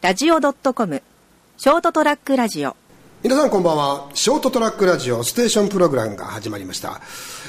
[0.00, 1.02] ラジオ .com
[1.56, 2.76] ショートトラックラジオ。
[3.24, 4.10] 皆さんこんばんは。
[4.12, 7.00] ショートトラックラジオステーションプログラムが始まりました。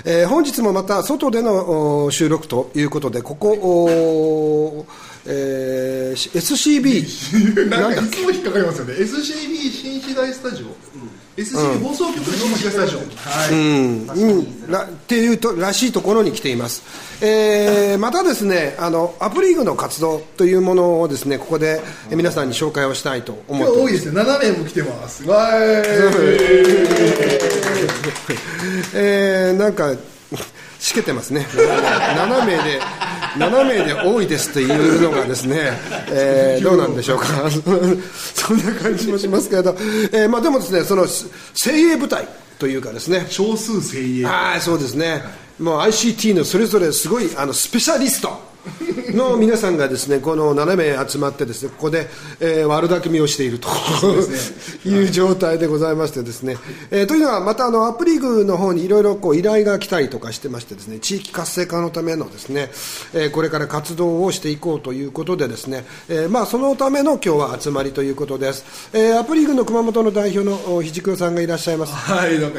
[0.06, 4.86] えー本日もまた外でのお収録ということで、ここ、お
[5.26, 8.94] えー SCB、なんかいつも引っかかりますよね。
[8.94, 10.68] SCB 新時代スタジオ、
[11.38, 13.06] SCB 放送局新時代スタジオ、は
[13.48, 16.84] い、うん、らっていうとらしいところに来ています、
[17.22, 23.74] えー またですねあのアプリーグの活動というものをですねここでえー皆さんに紹介をしたいと思ってます。
[23.74, 24.22] 今日多いですね。
[24.22, 25.24] 7名も来てます。
[25.26, 25.50] わ
[28.94, 29.94] えーなんか
[30.80, 31.48] しけてますね。
[31.52, 32.80] 7名で
[33.38, 35.72] 7名で多いですというのがですね、
[36.10, 37.28] えーどうなんでしょうか。
[37.52, 39.76] そんな感じもしますけれど、
[40.12, 41.08] えーまあ、でもですねその
[41.54, 42.28] 精鋭部隊
[42.60, 43.26] というかですね。
[43.30, 45.24] 少数精鋭はいそうですね。
[45.60, 48.40] もう ICT のそれぞれすごいあのスペシャリスト
[49.16, 52.08] の皆さんがですねこの7名集まってですねここで、
[52.40, 53.70] えー悪巧みをしていると
[54.86, 56.58] いう状態でございましてですね、
[56.92, 62.72] えーというのはまたあのアップリーグの方にいろいろこう依頼が来たりとかしてましてですね地域活性化のためのですね、
[63.14, 71.94] えーこれから活動をしていこうということでですね、えーまあそのための今日は集まりということです、えーアップリーグの熊本の代表のおひじくろさんがいらっしゃいます。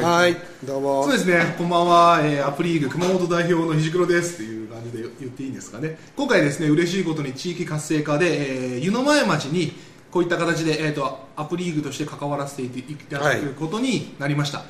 [0.03, 1.03] はいどうも。
[1.03, 9.73] そうですね、こんばんは、えーアプリーグ熊本代表のひじくろですっていう感じで言っていいんですかね、今回ですね、嬉しいことに地域活性化で、えー湯の前町に
[10.11, 14.63] こういった形で、えー、とアプリーグとして関わらせていただくことになりました。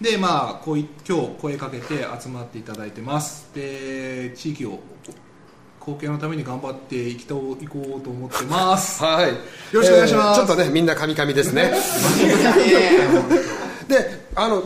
[0.00, 4.80] でまあ、こうい今日声かけて集まっていただいてますで地域を
[5.78, 9.28] 貢献のために頑張っていきといこうと思ってます はい。
[9.28, 9.34] よ
[9.74, 11.70] ろしくお願いしますえーちょっとね、みんなカミカミですね。
[13.88, 14.62] で、あの、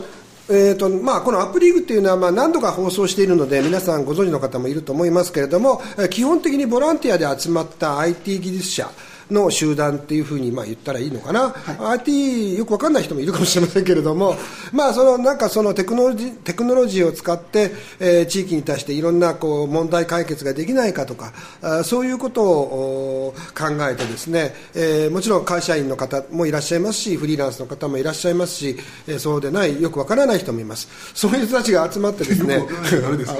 [0.47, 8.89] えーとまあ、このアップリーグというのは、まあ、何度か放送しているので皆さんご存知の方もいると思いますけれども基本的にボランティアで集まった IT 技術者
[9.31, 11.55] の集団っていうふうにまあ言ったらいいのかな、
[11.91, 14.35] IT よくわかんない人もいるかもしれませんけれども、
[14.71, 21.31] まあ、そのなんかそのテクノロジーテクノロジーを使って、えー地域に対していろんなこう問題解決ができないかとか
[21.61, 28.77] あそういうことをお考えてですね、えーもちろん会社員の方もいらっしゃいますしフリーランスの方もいらっしゃいますし、
[29.07, 30.87] えーそうでないよくわからない人もいます。
[31.13, 32.63] そういう人たちが集まってですね。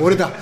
[0.01, 0.31] 俺だ。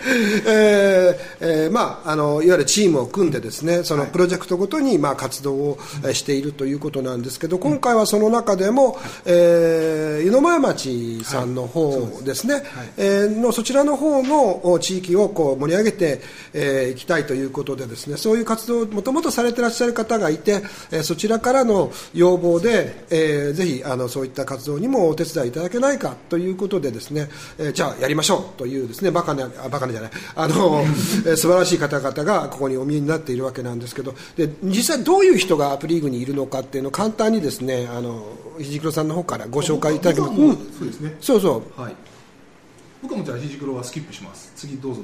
[0.46, 12.62] えーえーまあ、あのいわゆるチームを組んでですねそのプロジェクトごとに、まあ、活動をえーしているということなんですけど今回はその中でも、えー湯の前町さんの方ですね、
[12.96, 16.20] えーのそちらの方のお地域をこう盛り上げて
[16.52, 18.16] えーいきたいということでですね。
[18.16, 27.28] そういう活動をもともとされてらっしゃる方がいて、えーそちらからの要望で、えーぜひあのそういった活動にもお手伝いいただけないかということでですね、
[27.58, 30.10] えーじゃあやりましょうというですねバカなあバカなじゃない。
[30.34, 30.82] あの、
[31.26, 38.24] えー素晴らしい方々がここにお見えになっているわけなんですけどで実際どういう人がアプリーグにいるのかっていうのを簡単にですねあの
[38.58, 40.32] ひじさんの方からご紹介いただけます。
[40.32, 40.36] う
[40.78, 41.16] そうですね。
[41.20, 41.80] そうそう。
[41.80, 41.94] はい。
[43.02, 44.52] 僕はもじゃあひじはスキップします。
[44.54, 45.00] 次どうぞ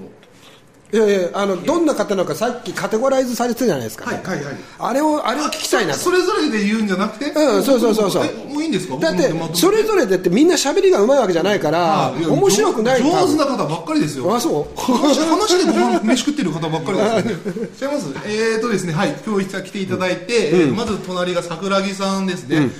[0.92, 4.54] いやいやあのどんな方なのかさっきカテゴライズされてたじゃないですか、はいはいはい。
[4.78, 5.94] あれをあれを聞きたいな。
[5.94, 7.26] とそれぞれで言うんじゃなくて？
[7.32, 8.24] うんそうそうそうそう。
[8.24, 8.96] えもういいんですか？
[8.96, 14.24] だってそれぞれでってみんな喋りがうまいわけじゃないからあいや面白くない上上手な多方ばっかりですよ。
[14.24, 14.80] 分あそう？
[14.80, 17.52] 話話でご飯飯食ってる方ばっかりですよ。
[17.52, 18.06] ね 違います。
[18.26, 19.16] えーとですねはい。
[19.26, 22.70] 今日来ていただいて、えーまず隣が桜木さんですね、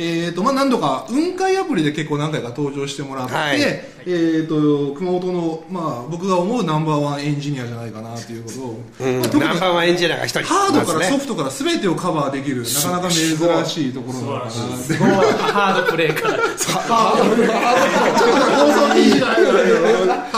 [0.00, 3.60] えーとまあ、何度か雲海アプリで結構何回か登場してもらって、はい。
[3.60, 9.20] えー、と熊本の、まあ、僕が思うナンバーワンエンジニアじゃないかなということを、うん。
[9.20, 10.44] まあナンバーワンエンジニアが一人。
[10.44, 13.26] ハードからソフトから全てをカバーできるなかなか珍
[13.66, 15.08] しいところなのかなすごい。
[15.08, 16.38] ハードプレイから。
[16.38, 16.44] ハ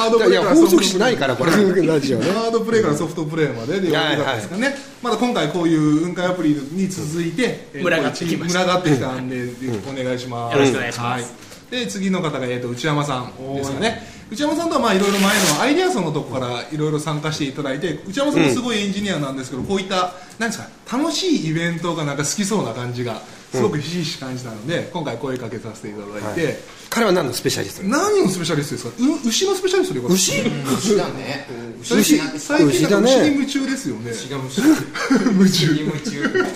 [0.09, 0.55] ードプレイから。
[0.55, 1.37] 放送しないから。
[1.37, 1.51] これ
[1.87, 8.59] ラジオねハードプレイからソフトプレイまででやってたんですかね、まだ今回こういう雲海アプリに続いて、えー群がってきました。
[8.65, 9.49] 群がってきたんで、
[9.89, 11.35] お願いします、よろしくお願いします。
[11.73, 15.23] はい、で次の方が、えー、と内山さんですかね内山さんとはまあいろいろ前
[15.57, 20.69] のアイデアソンのとこからいろいろ参加していただいて内山さんもすごいエンジニアなんですけど、こういったなんですか
[20.99, 23.21] 楽しいイベントがなんか好きそうな感じが
[23.53, 26.59] すごくひしひし感じたので、今回声かけさせていただいて、
[26.91, 29.25] 彼は何のスペシャリスト何のスペシャリストですか？
[29.25, 30.41] う牛のスペシャリストでよか牛
[30.79, 31.47] 牛だね。
[31.83, 34.11] 最近最近牛に夢中ですよね。
[34.13, 34.61] 牛が虫。
[35.27, 36.47] 夢中夢中。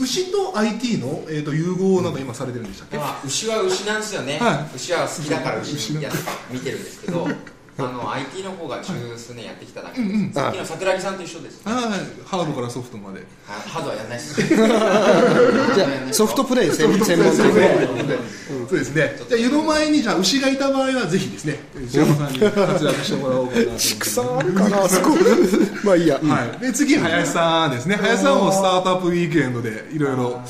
[0.00, 4.66] 牛と IT の、えー、と融合をなんか今されてるんでしたっけ、まあ牛は牛なんですよねは。
[4.74, 6.10] 牛は好きだから牛や
[6.50, 7.26] 見てるんですけど、
[7.80, 13.20] あの IT の方が十数年やってきただけです、さっきの桜木さんと一緒です、ハードからソフトまで。
[13.46, 14.42] はハードはやらないです。
[14.42, 17.46] じゃあソフトプレイ専門専門そう
[18.70, 19.16] でですね。
[19.28, 21.60] じゃあ湯の前にじゃあ牛がいた場合はぜひですね。
[21.86, 25.16] 石山さんに活躍してもらおうかな畜産あるかなあそこ。
[25.84, 26.30] まあいいや、うん。
[26.30, 27.94] はい、で次林さんですね。
[27.94, 30.42] 林さんもスタートアップウィークエンドでいろいろ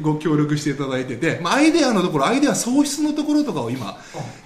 [0.00, 3.98] ご協力していただいてて、まあ、アイデアのところアイデア創出のところとかを今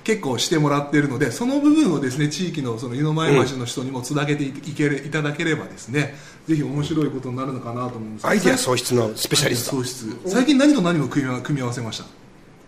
[0.04, 6.14] 結構してもらっているのでその部分をですね地域のその湯の前町の人にもつなげていけるいただければですね
[6.46, 8.28] ぜひ面白いことになるのかなと思うんですけど。
[8.28, 9.82] アイデア創出のスペシャリスト。
[9.82, 12.04] 創出最近何と何を組み合わ組み合わせました？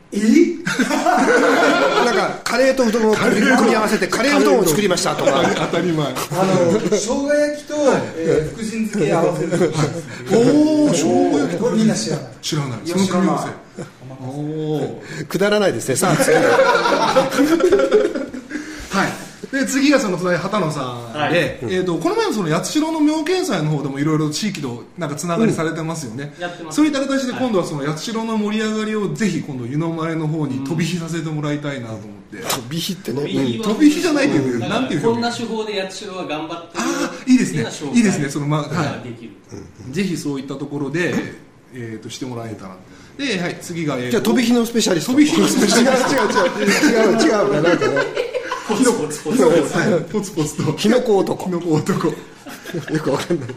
[0.17, 5.43] なんかカレーとうどんを組み合わせてカレーうどんを作りましたとか。
[5.57, 6.07] 当たり前。
[6.07, 6.15] あの
[6.91, 7.75] 生姜焼きと、
[8.17, 9.73] えー、福神漬け合わせる。
[10.33, 11.61] おお生姜焼き。
[11.61, 12.27] これみんな知らない。
[12.41, 12.79] 知らない。
[12.87, 13.66] その組み合わせ
[15.29, 16.37] くだらないですねさあ次
[18.97, 19.13] はい、
[19.53, 21.35] で次がその隣畑野さんで、はい。
[21.35, 26.77] えー、とこの前のその八代の妙見祭の方でもいろいろ地域となんかつながりされてますよね、やってます。
[26.77, 36.83] そういった形で今度はその八代の盛り上がりをぜひ今度湯の前の方に飛び火させてもらいたいなと思って、飛び火ってね、飛飛び火じゃないけどだなんていうこんな手法で八代は頑張ってる。
[36.83, 37.93] あーいいですね。
[37.95, 38.31] いいですね。
[38.31, 39.33] そのまあ紹介ができる、
[39.91, 41.15] ぜひそういったところで、
[41.75, 42.77] えー、としてもらえたら。
[43.19, 45.13] で、はい、次が、えーとじゃあ飛び火のスペシャリスト。
[45.13, 46.13] 飛び火のスペシャリスト。
[46.13, 47.97] 違う違う違う違う違うかなんかね。
[48.69, 49.25] ポツポツ。
[49.25, 50.31] ポツはいポツ。
[50.33, 51.45] ポツとキノコ男。
[51.45, 52.09] キノコ男。
[52.09, 52.15] よ
[53.03, 53.49] くわかんない。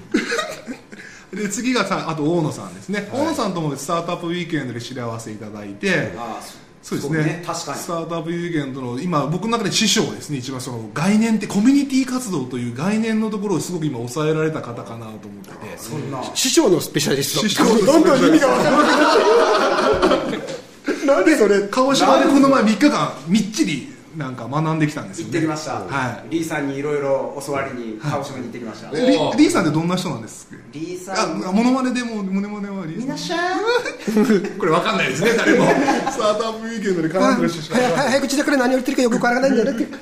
[1.32, 6.42] で次がさあと大野さんですね、大野さんともスタートアップウィークエンドで知り合わせいただいて、あ
[6.82, 7.44] そうですね。
[7.46, 7.78] 確かに。
[7.78, 10.38] スタートアップウィークエンドの今僕の中で師匠ですね。
[10.38, 15.78] 一番その概念ってコミュニティ活動という概念のところをすごく今抑えられた方かなと思ってて。
[15.78, 16.24] そんな。
[16.34, 17.86] 師匠のスペシャリスト。
[17.86, 20.60] どんどん意味がわからなくなってる
[21.06, 25.34] 何それ鹿児島でこの前3日間みっちりなんか学んできたんですよね。
[25.34, 27.02] 行ってきました、はリーさんにいろいり
[27.46, 29.08] 教わりに鹿児島に行ってきました、い、リ
[29.38, 31.48] リーさんってどんな人なんですかリーさん。
[31.48, 33.60] あモノマネでもモノマネはリーさん。
[34.60, 35.66] これわかんないですね誰も。
[36.12, 39.98] スタートアップウィークエンドで絡んでる人しか早口だから何を言ってるかよくわからないんだよねって。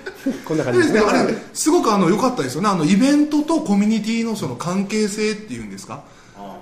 [0.46, 1.00] こんな感じですね。
[1.00, 2.70] あれすごくあの良かったですよね。
[2.70, 6.02] あのイベントとコミュニティのその関係性っていうんですか？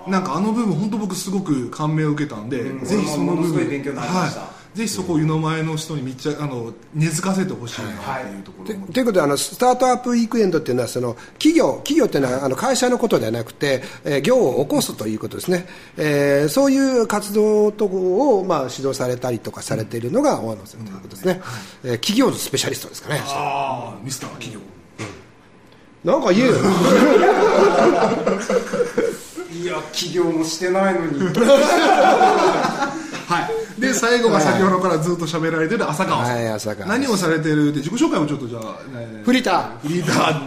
[0.08, 4.42] なんかあの部分本当僕すごく感銘を受けたんで、ぜひその部ものすご分い勉強になりました。
[4.42, 7.94] はい、ぜひそこを湯の前の人に密着あの根付かせてほしいなっ
[8.26, 21.42] ていうところも、ということであのスタートアップウィークエンドっていうのはその企業企業っていうのはあの会社のことではなくて、えー業を起こすということですね、えーそういう活動とを、まあ、指導されたりとかされているのが大野さんということですね、
[21.86, 23.22] えー企業のスペシャリストですかね。
[23.24, 24.60] ああミスター企業。
[26.04, 26.56] なんか言えよ。
[29.56, 31.20] いや起業もしてないのに
[33.28, 33.82] はい。
[33.82, 38.64] で最後が先ほどからずっと喋られてる浅川さん、はい浅川何をされてるって自己紹介をちょっとじゃあ、
[38.98, 39.80] ねフリーター。
[39.80, 40.42] フリーター。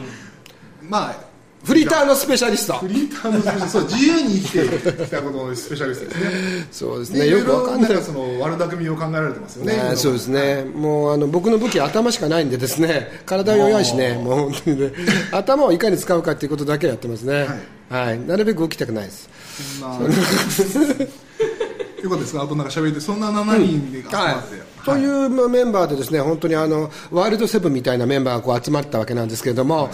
[0.88, 1.28] まあ
[1.64, 2.74] フリーターのスペシャリスト。
[2.74, 3.68] フリーターのスペシャリスト。
[3.68, 6.68] そう自由に生きてきたことのスペシャリストですね。
[6.70, 7.90] そうですでねよくわかんない。
[7.90, 9.76] ろろその悪巧みを考えられてますよね。
[9.76, 13.08] ね、そうですね、もうあの僕の武器は頭しかないんで、ですね。
[13.26, 14.92] 体弱いしね、もう本当にね、
[15.32, 17.48] 頭をいかに使うかということだけやってますね、
[17.90, 18.20] はい。
[18.20, 19.28] なるべく動きたくないです。
[19.80, 20.14] そんな
[22.02, 22.34] よかったです。
[22.36, 29.88] かあとなんか喋ってそんな7人で集まって、というまあメンバーでですね本当にあのワイルドセブンみたいなメンバーがこう集まったわけなんですけれども、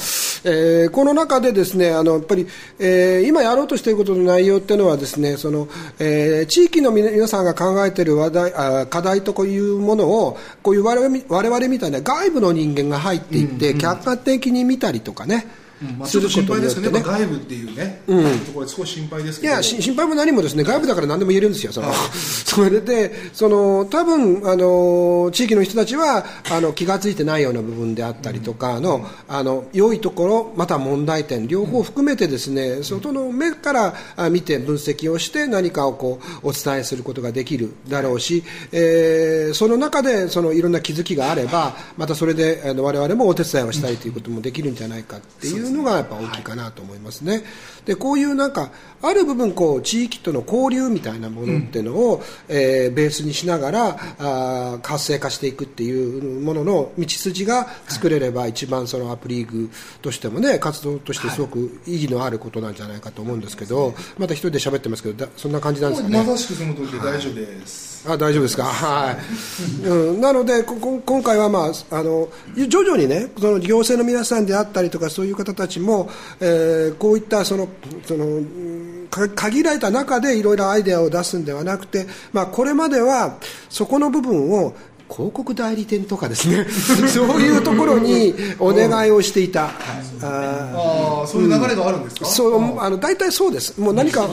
[0.45, 2.47] えーこの中でですねあのやっぱり、
[2.79, 5.69] えー今やろうとしていることの内容っていうのはですねその、
[5.99, 15.64] えー地域の皆皆さんが考えている話題あ課題とこういうものをこういう我々み我々みたいな外部の人間が入っていって、客観的に見たりとかね、まあ、
[16.07, 16.89] ちょっと心配ですね。
[16.91, 18.03] 外部っていうね、
[18.47, 20.65] ところで少し心配ですいやし心配も何もですね。
[20.65, 47.43] 外部だから何でも言えるんですよ、その それでその多分あの地域の人たちはあの気が付いてないような部分であったりとかの,、あの良いところ、また問題点、両方含めてですね外の目からあ見て分析をして何かをこうお伝えすることができるだろうし、えーその中でそのいろんな気づきがあればまたそれであの我々もお手伝いをしたいということもできるんじゃないかっていうのがやっぱ大きいかなと思いますね。
[47.85, 48.71] でこういうなんか
[49.03, 66.19] ある部分こう地域との交流みたいなものっていうのを、えーベースにしながらあー活性化していくっていうものの道筋が作れれば一番そのアップリーグとしてもね活動としてすごく意義のあることなんじゃないかと思うんですけど、また一人で喋ってますけどだそんな感じなんですかね？
[66.19, 69.87] まさしくその通りで大丈夫です、あ大丈夫ですか、はい。
[69.87, 72.29] うん、なので、ここ今回は、まあ、あの
[72.69, 76.09] 徐々にね、その行政の皆さんであったりとか、そういう方たちも、
[76.41, 77.69] えーこういったその
[78.05, 78.41] その
[79.35, 84.75] 限られた中でいろいろアイデアを出すんではなくて、まあ、これまではそこの部分を
[85.15, 86.67] 広告代理店とかですね。
[87.09, 89.71] そういうところにお願いをしていた、あ
[90.21, 93.81] ああそういう流れがあるんですか、そうあの大体そうです。
[93.81, 94.29] もう何か、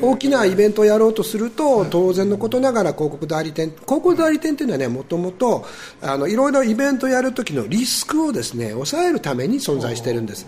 [0.00, 5.64] 大きなイベントをやろうとすると、当然のことながら広告代理店、広告代理店っていうのはね、もともと
[6.00, 10.46] あのいろいろイベントをやるときのリスクをですね抑えるために存在しているんです。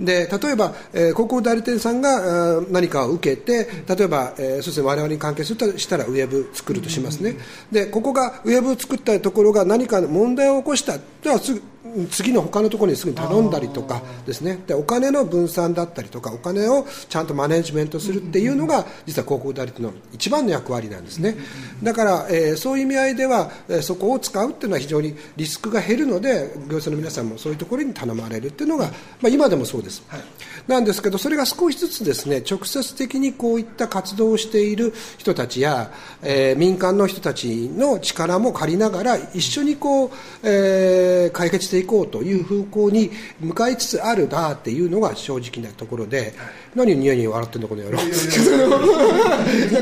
[0.00, 7.36] で例えば、えー、広告代理店さんがあー何かを受けて例えば、えーそうですね、我々に関係するとしたらウェブ作るとしますね、
[7.70, 11.62] でここがウェブを作ったところが何か問題を起こしたではすぐ
[12.10, 14.58] 次の他のところにすぐに頼んだりとかですね。
[14.66, 21.36] でお金の分散だったりとかお金をちゃんとマネジメントするっていうのが実は広告代理店の一番の役割なんですね。
[21.82, 28.92] だから、えーそういう意味合いでは、えーそこを使うっていうのは非常にリスクが減るので業者の皆さんもそういうところに頼まれるっていうのが、ま
[29.24, 30.02] あ、今でもそうです、
[30.66, 35.90] なんですけどそれが少しずつですね直接的にこういった活動をしている人たちや、
[36.22, 40.10] えー民間の人たちの力も借りながら一緒にこう、
[40.42, 46.34] えー解決していこうという風向に向かいつつあるなっていうのが正直なところで、
[46.74, 47.98] 何をニヤニヤ笑ってんのこの野郎。
[47.98, 48.12] 広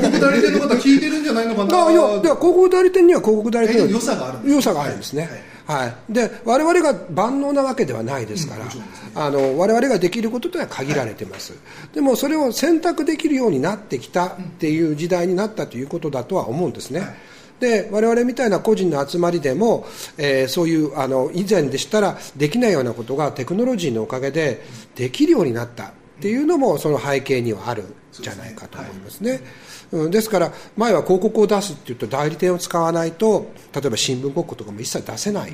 [0.02, 5.28] 告代理店の方聞いてるんじゃないのかなあいやでは広告代理店には広告代理店の良さがある良さがあるんですね、
[5.66, 5.94] はい。
[6.12, 8.66] で我々が万能なわけではないですから、
[9.14, 11.54] あの我々ができることとは限られてます、
[11.94, 17.02] でもそれを選択できるようになってきたっていう時代になったということだとは思うんですね、
[17.60, 19.86] で我々みたいな個人の集まりでも、
[20.16, 24.62] えーそういうあの以前でしたらできないようなことがテクノロジーのおかげで
[24.94, 25.92] できるようになった。
[26.18, 29.40] っていうのもその背景にはあるんじゃないかと思いますね。
[29.92, 35.52] うんですから前は広告を出すっていうと代理店を使わないと例えば新聞広告とかも一切出せない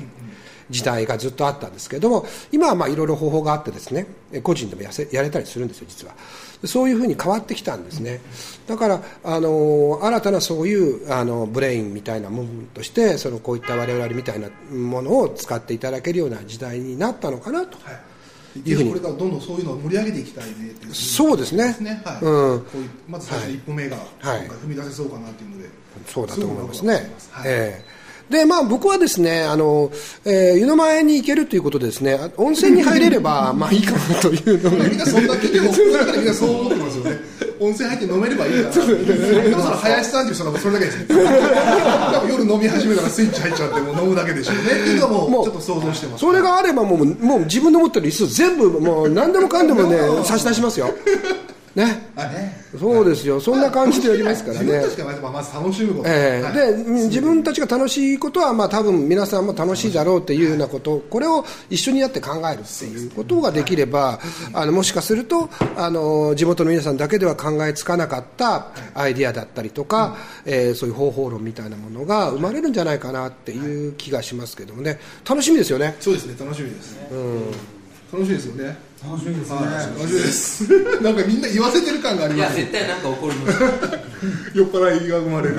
[0.69, 6.13] 時代がずっとあったんですけれども今はまあいろいろ方法があってですねえ個人でもやせやれたりするんですよ実は。
[6.63, 8.21] そういうふうに変わってきたんですね。
[8.65, 17.77] だからあの新たなそういうあのブレインみたいなものとしてそのこういった我々みたいなものを使っていただけるような時代になったのかなと。
[18.65, 18.73] い。
[18.73, 21.75] うふうにこれからどんどんそういうのを盛り上げていきたいねっていうそうですね。
[22.05, 22.17] はい。
[22.21, 22.61] うん。
[22.61, 24.47] こういうまず最初の一歩目が今はい。
[24.47, 25.69] 回踏み出せそうかなっていうので、
[26.07, 26.93] そうだと思いますね。
[26.93, 27.03] はい。
[27.47, 29.91] ええでまあ、僕はですねあの、
[30.25, 37.19] えー湯の前に行けるということでですね温泉に入れれば まあいいかなというのがみんなそんな聞いても、僕の中でみんなそう思ってますよね。
[37.59, 38.69] 温泉入って飲めればいいかな。
[39.49, 41.05] でもその林さんっていう人はそれだけですね。
[41.09, 44.61] 多分夜飲み始めたらスイッチ入っちゃってもう飲むだけでしょうね。
[44.61, 46.21] っていうのはもうちょっと想像してます。
[46.21, 50.93] それがあればもうもう自分の持ってる椅子全部もう何でもかんでもね差し出しますよ
[51.75, 52.09] ね。
[52.15, 52.65] あね。
[52.79, 53.39] そうですよ。
[53.39, 54.65] そんな感じでやりますからね。
[54.65, 56.09] 自分たちがまず楽しむこと。
[56.09, 56.51] はいええ。
[56.53, 60.99] でうん自分たちが楽しいことは、まあ、多分皆さんも楽しいだろうっていうようなこと。
[61.09, 64.19] これを一緒にやって考えるっていうことができれば
[64.53, 74.99] あのもしかするとあの地元の皆さんだけでは考えつかなかったアイディアだったりとか、えーそういう方法論みたいなものが生まれるんじゃないかなっていう気がしますけどもね。
[75.27, 75.95] 楽しみですよね。
[75.99, 76.97] そうですね、楽しみです。
[78.11, 78.77] 楽しみですよね。
[79.05, 79.57] 楽しみですね。
[79.57, 80.67] はい楽しみです。
[81.01, 82.57] なんかみんな言わせてる感がありいやます。
[82.57, 83.59] 絶対なんか起こります
[84.53, 85.55] 酔っ払いが生まれる。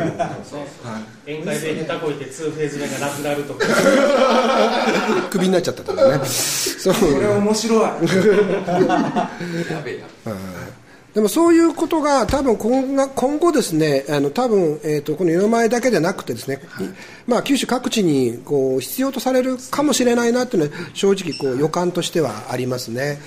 [1.26, 3.66] 宴会で下手こいて2フェーズ目がなくなるとか。
[5.30, 6.20] クビになっちゃったとかね。
[6.26, 6.94] そう。
[6.94, 7.80] これ面白い。
[7.82, 7.98] や
[9.84, 10.06] べえや
[11.16, 16.60] でもそういうことが多分今が今後ですね、あの多分えっ、とこの湯の前だけでなくてですね、い。
[17.26, 23.18] まあ九州各地にこう必要とされるかもしれないなっていうのは正直こう予感としてはありますね。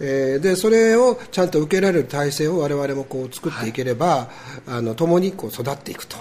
[0.00, 4.28] えーでそれをちゃんと受けられる体制を我々もこう作っていければ、
[4.66, 6.18] あの共にこう育っていくと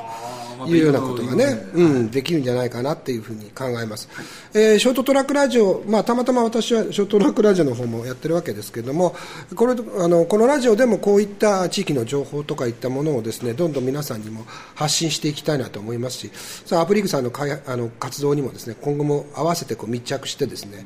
[0.67, 4.09] いうようなことがね、うん、できるんじゃないかなっていうふうに考えます、
[4.53, 9.15] えーショートトラックラジオ、まあ、たまたま私はショートトラックラジオの方もやってるわけですけれども
[9.55, 16.31] これあのこのラジオでもこういった地域の情報とかいったものをですねどんどん皆さんにも発信していきたいなと思いますし
[16.65, 20.85] さあアプリーグさんの開あの活動にもですね今後も合わせてこう密着してですね、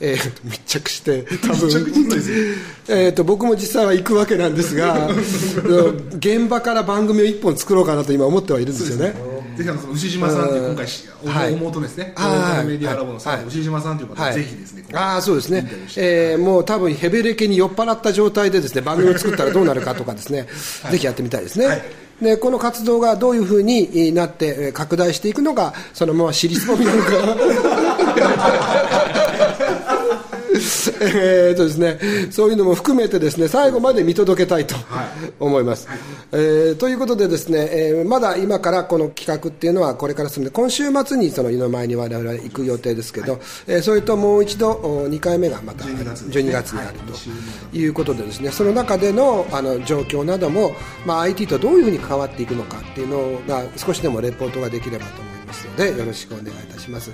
[0.00, 1.70] えー密着して多分
[2.88, 5.08] えーと僕も実際は行くわけなんですが
[6.18, 9.09] 現場から番組を一本作ろうかなと今思ってはいるんですよね。
[9.60, 11.52] ぜひあのその牛島さんっていう今回し、はい。
[11.52, 13.46] 妹ですね、はいメディアラボのさん、はい。
[13.46, 14.34] 牛島さんという方、はい。
[14.34, 15.68] ぜひですね、ああそうですね。
[15.98, 20.46] えーもう多分ヘベレケに酔っ払った状態でですね番組を作ったらどうなるかとかですね、
[20.90, 22.00] ぜひやってみたいですね。
[22.22, 27.10] でこの活動がどういうふうになってえー拡大していくのかそのまま尻すぼみなのか
[30.52, 31.98] えーとですね、
[32.30, 34.74] そういうのも含めてですね最後まで見届けたいと
[35.38, 35.88] 思います。
[36.32, 46.98] えーということでですね、えーまだ今からこの企画っていうのはこれから進んで今週末にその湯の前に我々行く予定ですけど、えーそれともう一度お2回目がまた12月ね12月にある
[47.70, 50.72] ということでですねその中でのあの状況なども、
[51.06, 55.39] まあ、IT とどういうふうに関わっていくのかっていうのが少しでもレポートができればと思います
[55.78, 57.10] ののでよろしくお願いいたします。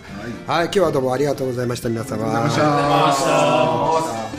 [0.46, 1.88] はい、今日はどうもありがとうございました。
[1.88, 2.24] 皆様。
[2.24, 4.36] ありがとうございましたー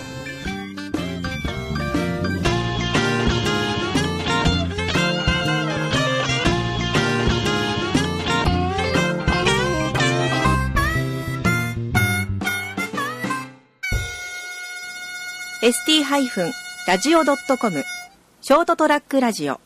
[15.67, 17.83] ST-radio.com
[18.41, 19.59] ショートトラックラジオ